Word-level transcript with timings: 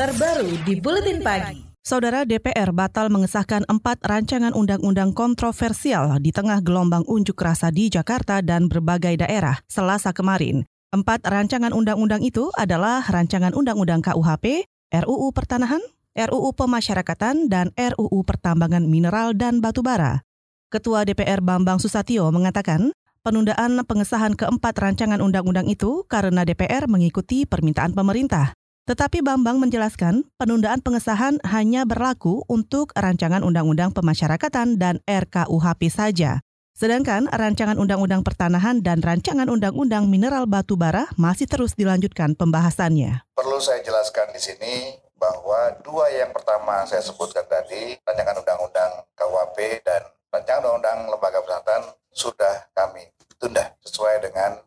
terbaru 0.00 0.48
di 0.64 0.80
Buletin 0.80 1.20
Pagi. 1.20 1.60
Saudara 1.84 2.24
DPR 2.24 2.72
batal 2.72 3.12
mengesahkan 3.12 3.68
empat 3.68 4.00
rancangan 4.00 4.56
undang-undang 4.56 5.12
kontroversial 5.12 6.16
di 6.24 6.32
tengah 6.32 6.64
gelombang 6.64 7.04
unjuk 7.04 7.36
rasa 7.36 7.68
di 7.68 7.92
Jakarta 7.92 8.40
dan 8.40 8.64
berbagai 8.72 9.20
daerah 9.20 9.60
selasa 9.68 10.16
kemarin. 10.16 10.64
Empat 10.96 11.20
rancangan 11.28 11.76
undang-undang 11.76 12.24
itu 12.24 12.48
adalah 12.56 13.04
rancangan 13.04 13.52
undang-undang 13.52 14.00
KUHP, 14.00 14.64
RUU 15.04 15.36
Pertanahan, 15.36 15.84
RUU 16.16 16.48
Pemasyarakatan, 16.56 17.52
dan 17.52 17.68
RUU 17.76 18.24
Pertambangan 18.24 18.88
Mineral 18.88 19.36
dan 19.36 19.60
Batubara. 19.60 20.24
Ketua 20.72 21.04
DPR 21.04 21.44
Bambang 21.44 21.76
Susatyo 21.76 22.24
mengatakan, 22.32 22.88
penundaan 23.20 23.76
pengesahan 23.84 24.32
keempat 24.32 24.80
rancangan 24.80 25.20
undang-undang 25.20 25.68
itu 25.68 26.08
karena 26.08 26.48
DPR 26.48 26.88
mengikuti 26.88 27.44
permintaan 27.44 27.92
pemerintah. 27.92 28.56
Tetapi 28.90 29.22
Bambang 29.22 29.62
menjelaskan 29.62 30.26
penundaan 30.34 30.82
pengesahan 30.82 31.38
hanya 31.46 31.86
berlaku 31.86 32.42
untuk 32.50 32.90
rancangan 32.98 33.46
undang-undang 33.46 33.94
pemasyarakatan 33.94 34.82
dan 34.82 34.98
RKUHP 35.06 35.86
saja. 35.94 36.42
Sedangkan 36.74 37.30
rancangan 37.30 37.78
undang-undang 37.78 38.26
pertanahan 38.26 38.82
dan 38.82 38.98
rancangan 38.98 39.46
undang-undang 39.46 40.10
mineral 40.10 40.50
batu 40.50 40.74
bara 40.74 41.06
masih 41.14 41.46
terus 41.46 41.78
dilanjutkan 41.78 42.34
pembahasannya. 42.34 43.22
Perlu 43.38 43.62
saya 43.62 43.78
jelaskan 43.86 44.34
di 44.34 44.42
sini 44.42 44.98
bahwa 45.14 45.70
dua 45.86 46.10
yang 46.10 46.34
pertama 46.34 46.82
saya 46.82 47.06
sebutkan 47.06 47.46
tadi, 47.46 47.94
rancangan 48.02 48.42
undang-undang 48.42 49.06
KUHP 49.14 49.86
dan 49.86 50.02
rancangan 50.34 50.66
undang-undang 50.66 51.14
lembaga 51.14 51.38
persyaratan 51.46 51.94
sudah 52.10 52.74
kami 52.74 53.06
tunda 53.38 53.70
sesuai 53.86 54.18
dengan 54.18 54.58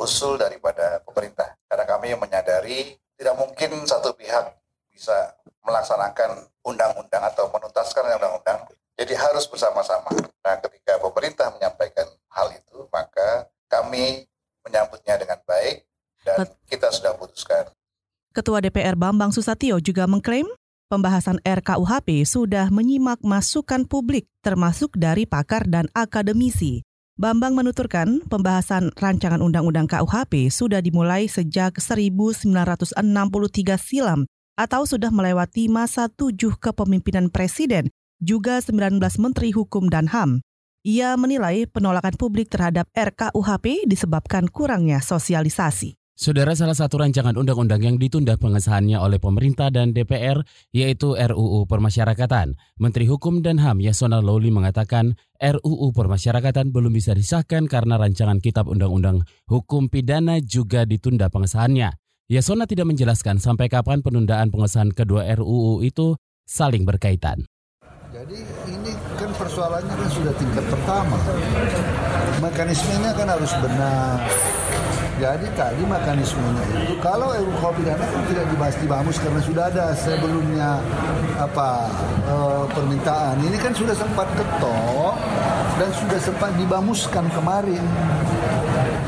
usul 0.00 0.40
daripada 0.40 1.04
pemerintah. 1.04 1.52
Karena 1.68 1.84
kami 1.84 2.16
menyadari 2.16 2.96
tidak 3.18 3.34
mungkin 3.34 3.82
satu 3.82 4.14
pihak 4.14 4.54
bisa 4.94 5.34
melaksanakan 5.66 6.46
undang-undang 6.62 7.22
atau 7.26 7.50
menuntaskan 7.50 8.14
undang-undang. 8.16 8.64
Jadi 8.98 9.14
harus 9.14 9.46
bersama-sama. 9.46 10.10
Nah, 10.42 10.56
ketika 10.58 10.98
pemerintah 10.98 11.50
menyampaikan 11.54 12.06
hal 12.34 12.50
itu, 12.50 12.86
maka 12.90 13.46
kami 13.70 14.26
menyambutnya 14.66 15.18
dengan 15.18 15.38
baik 15.46 15.86
dan 16.24 16.46
kita 16.66 16.90
sudah 16.90 17.14
putuskan. 17.14 17.70
Ketua 18.34 18.58
DPR 18.62 18.94
Bambang 18.98 19.30
Susatyo 19.30 19.78
juga 19.78 20.06
mengklaim 20.10 20.46
pembahasan 20.90 21.38
RKUHP 21.44 22.24
sudah 22.24 22.72
menyimak 22.72 23.20
masukan 23.22 23.84
publik 23.84 24.26
termasuk 24.42 24.94
dari 24.96 25.28
pakar 25.28 25.68
dan 25.68 25.86
akademisi. 25.94 26.87
Bambang 27.18 27.58
menuturkan 27.58 28.22
pembahasan 28.30 28.94
rancangan 28.94 29.42
undang-undang 29.42 29.90
KUHP 29.90 30.54
sudah 30.54 30.78
dimulai 30.78 31.26
sejak 31.26 31.74
1963 31.82 32.94
silam 33.74 34.22
atau 34.54 34.86
sudah 34.86 35.10
melewati 35.10 35.66
masa 35.66 36.06
tujuh 36.06 36.54
kepemimpinan 36.62 37.26
Presiden, 37.26 37.90
juga 38.22 38.62
19 38.62 39.02
Menteri 39.18 39.50
Hukum 39.50 39.90
dan 39.90 40.06
HAM. 40.06 40.46
Ia 40.86 41.18
menilai 41.18 41.66
penolakan 41.66 42.14
publik 42.14 42.54
terhadap 42.54 42.86
RKUHP 42.94 43.90
disebabkan 43.90 44.46
kurangnya 44.46 45.02
sosialisasi. 45.02 45.98
Saudara 46.18 46.50
salah 46.58 46.74
satu 46.74 46.98
rancangan 46.98 47.38
undang-undang 47.38 47.78
yang 47.78 47.94
ditunda 47.94 48.34
pengesahannya 48.34 48.98
oleh 48.98 49.22
pemerintah 49.22 49.70
dan 49.70 49.94
DPR 49.94 50.42
yaitu 50.74 51.14
RUU 51.14 51.62
Permasyarakatan. 51.70 52.58
Menteri 52.82 53.06
Hukum 53.06 53.38
dan 53.38 53.62
HAM 53.62 53.78
Yasona 53.78 54.18
Lawli 54.18 54.50
mengatakan 54.50 55.14
RUU 55.38 55.94
Permasyarakatan 55.94 56.74
belum 56.74 56.90
bisa 56.90 57.14
disahkan 57.14 57.70
karena 57.70 58.02
rancangan 58.02 58.42
kitab 58.42 58.66
undang-undang 58.66 59.22
hukum 59.46 59.86
pidana 59.86 60.42
juga 60.42 60.82
ditunda 60.82 61.30
pengesahannya. 61.30 61.94
Yasona 62.26 62.66
tidak 62.66 62.90
menjelaskan 62.90 63.38
sampai 63.38 63.70
kapan 63.70 64.02
penundaan 64.02 64.50
pengesahan 64.50 64.90
kedua 64.90 65.22
RUU 65.38 65.86
itu 65.86 66.18
saling 66.50 66.82
berkaitan. 66.82 67.46
Jadi 68.10 68.42
ini 68.66 68.90
kan 69.14 69.30
persoalannya 69.38 69.94
kan 69.94 70.10
sudah 70.10 70.34
tingkat 70.34 70.66
pertama. 70.66 71.14
Mekanismenya 72.42 73.14
kan 73.14 73.26
harus 73.30 73.54
benar 73.62 74.18
jadi 75.18 75.46
tadi 75.58 75.82
mekanismenya 75.82 76.64
itu 76.86 76.94
kalau 77.02 77.34
RUU 77.34 77.70
pidana 77.74 78.06
kan 78.06 78.22
tidak 78.30 78.46
dibahas 78.54 78.76
di 78.78 78.86
Bamus 78.86 79.18
karena 79.18 79.40
sudah 79.42 79.64
ada 79.66 79.84
sebelumnya 79.98 80.78
apa 81.38 81.90
e, 82.26 82.36
permintaan. 82.72 83.42
Ini 83.42 83.58
kan 83.58 83.72
sudah 83.74 83.94
sempat 83.98 84.30
ketok 84.38 85.14
dan 85.78 85.90
sudah 85.94 86.20
sempat 86.22 86.50
dibamuskan 86.54 87.26
kemarin. 87.34 87.82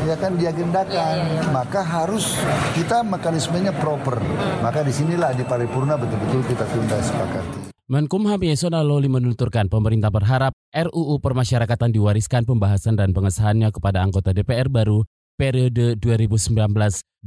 Ya 0.08 0.18
kan 0.18 0.34
diagendakan, 0.34 1.50
maka 1.54 1.86
harus 1.86 2.34
kita 2.74 3.06
mekanismenya 3.06 3.70
proper. 3.78 4.18
Maka 4.58 4.82
di 4.82 4.90
sinilah 4.90 5.30
di 5.36 5.46
paripurna 5.46 5.94
betul-betul 5.94 6.42
kita 6.50 6.64
tunda 6.66 6.98
sepakati. 6.98 7.70
Menkumham 7.90 8.38
Yasona 8.38 8.86
Loli 8.86 9.10
menuturkan 9.10 9.66
pemerintah 9.66 10.14
berharap 10.14 10.54
RUU 10.70 11.18
Permasyarakatan 11.18 11.90
diwariskan 11.90 12.46
pembahasan 12.46 12.94
dan 12.94 13.10
pengesahannya 13.10 13.74
kepada 13.74 14.06
anggota 14.06 14.30
DPR 14.30 14.70
baru 14.70 15.02
periode 15.40 15.96
2019-2024. 15.96 17.24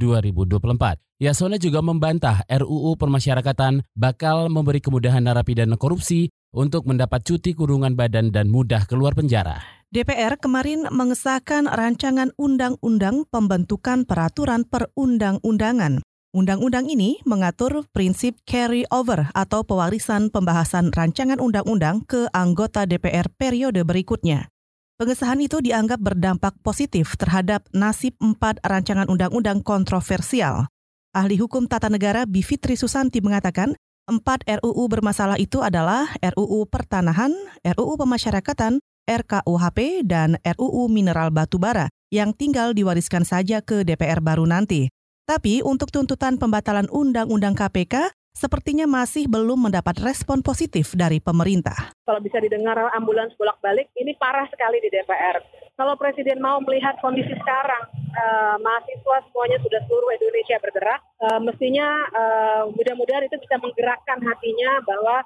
Yasona 1.18 1.58
juga 1.58 1.82
membantah 1.82 2.46
RUU 2.46 2.94
Permasyarakatan 2.94 3.82
bakal 3.98 4.54
memberi 4.54 4.78
kemudahan 4.78 5.26
narapidana 5.26 5.74
korupsi 5.82 6.30
untuk 6.54 6.86
mendapat 6.86 7.26
cuti 7.26 7.58
kurungan 7.58 7.98
badan 7.98 8.30
dan 8.30 8.54
mudah 8.54 8.86
keluar 8.86 9.18
penjara. 9.18 9.66
DPR 9.90 10.38
kemarin 10.38 10.86
mengesahkan 10.94 11.66
rancangan 11.66 12.30
undang-undang 12.38 13.26
pembentukan 13.30 14.06
peraturan 14.06 14.66
perundang-undangan. 14.70 16.06
Undang-undang 16.34 16.90
ini 16.90 17.22
mengatur 17.30 17.86
prinsip 17.94 18.42
carry 18.42 18.90
over 18.90 19.30
atau 19.38 19.62
pewarisan 19.62 20.34
pembahasan 20.34 20.90
rancangan 20.90 21.38
undang-undang 21.38 22.02
ke 22.10 22.26
anggota 22.34 22.90
DPR 22.90 23.30
periode 23.38 23.86
berikutnya. 23.86 24.53
Pengesahan 24.94 25.42
itu 25.42 25.58
dianggap 25.58 25.98
berdampak 25.98 26.54
positif 26.62 27.18
terhadap 27.18 27.66
nasib 27.74 28.14
empat 28.22 28.62
rancangan 28.62 29.10
undang-undang 29.10 29.66
kontroversial. 29.66 30.70
Ahli 31.18 31.42
hukum 31.42 31.66
tata 31.66 31.90
negara 31.90 32.30
Bivitri 32.30 32.78
Susanti 32.78 33.18
mengatakan, 33.18 33.74
empat 34.06 34.46
RUU 34.46 34.86
bermasalah 34.86 35.42
itu 35.42 35.66
adalah 35.66 36.14
RUU 36.22 36.70
Pertanahan, 36.70 37.34
RUU 37.66 37.98
Pemasyarakatan, 37.98 38.78
RKUHP, 39.10 40.06
dan 40.06 40.38
RUU 40.46 40.86
Mineral 40.94 41.34
Batubara 41.34 41.90
yang 42.14 42.38
tinggal 42.38 42.78
diwariskan 42.78 43.26
saja 43.26 43.66
ke 43.66 43.82
DPR 43.82 44.22
baru 44.22 44.46
nanti. 44.46 44.94
Tapi 45.26 45.66
untuk 45.66 45.90
tuntutan 45.90 46.38
pembatalan 46.38 46.86
Undang-Undang 46.92 47.58
KPK, 47.58 48.14
sepertinya 48.34 48.90
masih 48.90 49.30
belum 49.30 49.70
mendapat 49.70 50.02
respon 50.02 50.42
positif 50.42 50.98
dari 50.98 51.22
pemerintah. 51.22 51.94
Kalau 52.04 52.20
bisa 52.20 52.42
didengar 52.42 52.76
ambulans 52.92 53.32
bolak-balik, 53.40 53.88
ini 53.96 54.18
parah 54.18 54.50
sekali 54.50 54.82
di 54.82 54.90
DPR. 54.92 55.40
Kalau 55.74 55.98
Presiden 55.98 56.38
mau 56.38 56.62
melihat 56.62 56.98
kondisi 57.02 57.34
sekarang, 57.34 57.90
uh, 58.14 58.58
mahasiswa 58.62 59.18
semuanya 59.26 59.58
sudah 59.62 59.82
seluruh 59.90 60.10
Indonesia 60.14 60.58
bergerak, 60.62 61.02
uh, 61.26 61.40
mestinya 61.42 61.88
uh, 62.14 62.64
mudah-mudahan 62.70 63.26
itu 63.26 63.42
bisa 63.42 63.58
menggerakkan 63.58 64.22
hatinya 64.22 64.72
bahwa 64.86 65.26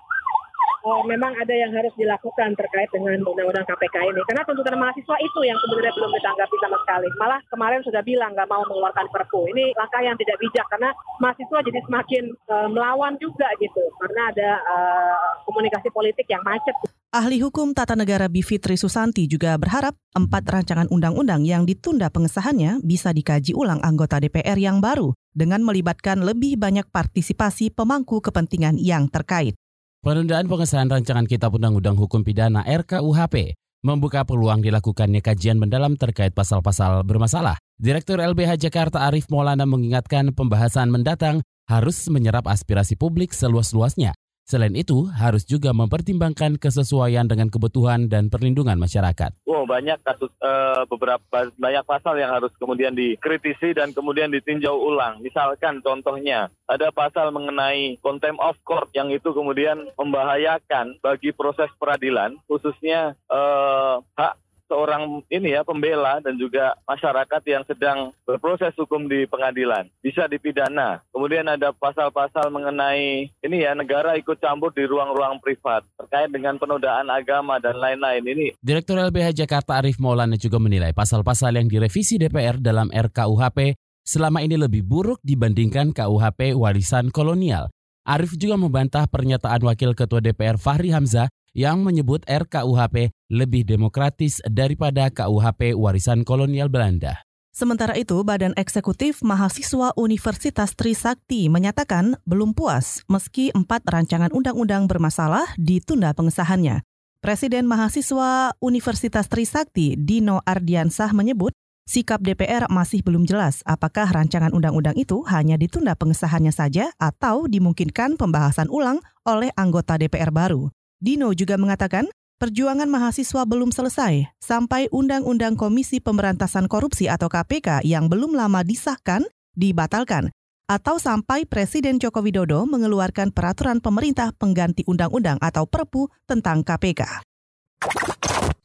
oh, 0.88 1.04
memang 1.04 1.36
ada 1.36 1.52
yang 1.52 1.76
harus 1.76 1.92
dilakukan 2.00 2.56
terkait 2.56 2.88
dengan 2.96 3.20
undang-undang 3.28 3.68
KPK 3.68 3.96
ini. 4.08 4.22
Karena 4.24 4.48
tuntutan 4.48 4.80
mahasiswa 4.80 5.16
itu 5.20 5.40
yang 5.44 5.60
sebenarnya 5.60 5.94
belum 6.00 6.12
ditanggapi 6.16 6.56
sama 6.64 6.78
sekali. 6.88 7.08
Malah 7.20 7.40
kemarin 7.52 7.82
sudah 7.84 8.02
bilang 8.08 8.32
nggak 8.32 8.48
mau 8.48 8.64
mengeluarkan 8.64 9.08
perpu. 9.12 9.52
Ini 9.52 9.76
langkah 9.76 10.00
yang 10.00 10.16
tidak 10.16 10.40
bijak 10.40 10.66
karena 10.72 10.90
mahasiswa 11.20 11.60
jadi 11.60 11.80
semakin 11.84 12.24
uh, 12.48 12.68
melawan 12.72 13.14
juga 13.20 13.52
gitu. 13.60 13.84
Karena 14.00 14.32
ada 14.32 14.50
uh, 14.64 15.28
komunikasi 15.44 15.92
politik 15.92 16.26
yang 16.32 16.42
macet. 16.48 16.74
Ahli 17.12 17.40
hukum 17.40 17.72
tata 17.72 17.96
negara 17.96 18.28
Bivitri 18.28 18.76
Susanti 18.76 19.32
juga 19.32 19.56
berharap 19.56 19.96
empat 20.12 20.44
rancangan 20.44 20.88
undang-undang 20.92 21.48
yang 21.48 21.64
ditunda 21.64 22.12
pengesahannya 22.12 22.84
bisa 22.84 23.16
dikaji 23.16 23.56
ulang 23.56 23.80
anggota 23.80 24.20
DPR 24.20 24.60
yang 24.60 24.84
baru 24.84 25.16
dengan 25.32 25.64
melibatkan 25.64 26.20
lebih 26.20 26.60
banyak 26.60 26.84
partisipasi 26.92 27.72
pemangku 27.72 28.20
kepentingan 28.20 28.76
yang 28.76 29.08
terkait. 29.08 29.56
Penundaan 30.06 30.46
pengesahan 30.46 30.94
rancangan 30.94 31.26
Kitab 31.26 31.58
Undang-Undang 31.58 31.98
Hukum 31.98 32.22
Pidana 32.22 32.62
RKUHP 32.62 33.58
membuka 33.82 34.22
peluang 34.22 34.62
dilakukannya 34.62 35.26
kajian 35.26 35.58
mendalam 35.58 35.98
terkait 35.98 36.38
pasal-pasal 36.38 37.02
bermasalah. 37.02 37.58
Direktur 37.82 38.22
LBH 38.22 38.62
Jakarta 38.62 39.10
Arif 39.10 39.26
Maulana 39.34 39.66
mengingatkan 39.66 40.34
pembahasan 40.38 40.94
mendatang 40.94 41.42
harus 41.66 42.06
menyerap 42.14 42.46
aspirasi 42.46 42.94
publik 42.94 43.34
seluas-luasnya 43.34 44.14
Selain 44.48 44.72
itu, 44.80 45.12
harus 45.12 45.44
juga 45.44 45.76
mempertimbangkan 45.76 46.56
kesesuaian 46.56 47.28
dengan 47.28 47.52
kebutuhan 47.52 48.08
dan 48.08 48.32
perlindungan 48.32 48.80
masyarakat. 48.80 49.44
Wow, 49.44 49.68
banyak 49.68 50.00
kasus 50.08 50.32
uh, 50.40 50.88
beberapa 50.88 51.52
banyak 51.60 51.84
pasal 51.84 52.16
yang 52.16 52.32
harus 52.32 52.56
kemudian 52.56 52.96
dikritisi 52.96 53.76
dan 53.76 53.92
kemudian 53.92 54.32
ditinjau 54.32 54.72
ulang. 54.72 55.20
Misalkan 55.20 55.84
contohnya 55.84 56.48
ada 56.64 56.96
pasal 56.96 57.36
mengenai 57.36 58.00
contempt 58.00 58.40
of 58.40 58.56
court 58.64 58.88
yang 58.96 59.12
itu 59.12 59.36
kemudian 59.36 59.84
membahayakan 60.00 60.96
bagi 61.04 61.36
proses 61.36 61.68
peradilan, 61.76 62.40
khususnya 62.48 63.20
uh, 63.28 64.00
hak 64.16 64.47
seorang 64.68 65.24
ini 65.32 65.56
ya 65.56 65.64
pembela 65.64 66.20
dan 66.20 66.36
juga 66.36 66.76
masyarakat 66.86 67.42
yang 67.48 67.64
sedang 67.64 68.12
berproses 68.28 68.76
hukum 68.76 69.08
di 69.08 69.26
pengadilan 69.26 69.88
bisa 70.04 70.28
dipidana. 70.28 71.02
Kemudian 71.10 71.48
ada 71.48 71.72
pasal-pasal 71.74 72.52
mengenai 72.52 73.32
ini 73.32 73.58
ya 73.64 73.74
negara 73.74 74.14
ikut 74.20 74.38
campur 74.38 74.76
di 74.76 74.84
ruang-ruang 74.86 75.40
privat 75.40 75.88
terkait 75.98 76.30
dengan 76.30 76.60
penodaan 76.60 77.08
agama 77.08 77.58
dan 77.58 77.80
lain-lain 77.80 78.24
ini. 78.28 78.48
Direktur 78.60 79.00
LBH 79.00 79.34
Jakarta 79.34 79.80
Arif 79.80 79.98
Maulana 79.98 80.36
juga 80.36 80.60
menilai 80.60 80.92
pasal-pasal 80.92 81.56
yang 81.56 81.72
direvisi 81.72 82.20
DPR 82.20 82.60
dalam 82.60 82.92
RKUHP 82.92 83.74
selama 84.08 84.40
ini 84.44 84.56
lebih 84.56 84.88
buruk 84.88 85.20
dibandingkan 85.24 85.92
KUHP 85.92 86.56
warisan 86.56 87.12
kolonial. 87.12 87.68
Arif 88.08 88.40
juga 88.40 88.56
membantah 88.56 89.04
pernyataan 89.04 89.68
Wakil 89.68 89.92
Ketua 89.92 90.24
DPR 90.24 90.56
Fahri 90.56 90.96
Hamzah 90.96 91.28
yang 91.56 91.84
menyebut 91.84 92.26
RKUHP 92.28 93.12
lebih 93.32 93.68
demokratis 93.68 94.40
daripada 94.48 95.12
KUHP 95.12 95.76
warisan 95.76 96.24
kolonial 96.28 96.72
Belanda. 96.72 97.28
Sementara 97.58 97.98
itu, 97.98 98.22
Badan 98.22 98.54
Eksekutif 98.54 99.26
Mahasiswa 99.26 99.90
Universitas 99.98 100.78
Trisakti 100.78 101.50
menyatakan 101.50 102.22
belum 102.22 102.54
puas 102.54 103.02
meski 103.10 103.50
empat 103.50 103.82
rancangan 103.90 104.30
undang-undang 104.30 104.86
bermasalah 104.86 105.58
ditunda 105.58 106.14
pengesahannya. 106.14 106.86
Presiden 107.18 107.66
Mahasiswa 107.66 108.54
Universitas 108.62 109.26
Trisakti, 109.26 109.98
Dino 109.98 110.38
Ardiansah 110.46 111.10
menyebut 111.18 111.50
sikap 111.90 112.22
DPR 112.22 112.70
masih 112.70 113.02
belum 113.02 113.26
jelas 113.26 113.66
apakah 113.66 114.06
rancangan 114.06 114.54
undang-undang 114.54 114.94
itu 114.94 115.26
hanya 115.26 115.58
ditunda 115.58 115.98
pengesahannya 115.98 116.54
saja 116.54 116.94
atau 117.02 117.50
dimungkinkan 117.50 118.22
pembahasan 118.22 118.70
ulang 118.70 119.02
oleh 119.26 119.50
anggota 119.58 119.98
DPR 119.98 120.30
baru. 120.30 120.70
Dino 120.98 121.30
juga 121.38 121.62
mengatakan 121.62 122.10
perjuangan 122.42 122.90
mahasiswa 122.90 123.46
belum 123.46 123.70
selesai 123.70 124.34
sampai 124.42 124.90
Undang-Undang 124.90 125.54
Komisi 125.54 126.02
Pemberantasan 126.02 126.66
Korupsi 126.66 127.06
atau 127.06 127.30
KPK 127.30 127.86
yang 127.86 128.10
belum 128.10 128.34
lama 128.34 128.66
disahkan 128.66 129.22
dibatalkan 129.54 130.34
atau 130.66 130.98
sampai 130.98 131.46
Presiden 131.46 132.02
Joko 132.02 132.26
Widodo 132.26 132.66
mengeluarkan 132.66 133.30
peraturan 133.30 133.78
pemerintah 133.78 134.34
pengganti 134.34 134.84
undang-undang 134.90 135.38
atau 135.38 135.70
Perpu 135.70 136.10
tentang 136.26 136.66
KPK. 136.66 137.24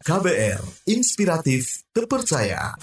KBR, 0.03 0.61
inspiratif, 0.91 1.87
terpercaya. 1.95 2.75